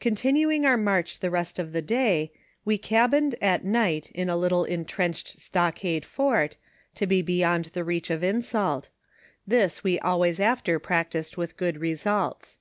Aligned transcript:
Continuing 0.00 0.66
our 0.66 0.76
inarch 0.76 1.20
the 1.20 1.30
rest 1.30 1.58
of 1.58 1.72
the 1.72 1.80
day, 1.80 2.30
we 2.62 2.76
cabined 2.76 3.36
at 3.40 3.64
night 3.64 4.10
in 4.10 4.28
a 4.28 4.36
little 4.36 4.64
in 4.66 4.84
trenched 4.84 5.28
stockade 5.40 6.04
fort, 6.04 6.58
to 6.94 7.06
be 7.06 7.22
beyond 7.22 7.74
reach 7.74 8.10
of 8.10 8.22
insult; 8.22 8.90
tliis 9.48 9.82
we 9.82 9.98
always 9.98 10.40
after 10.40 10.78
practised 10.78 11.38
with 11.38 11.56
good 11.56 11.78
results. 11.78 12.58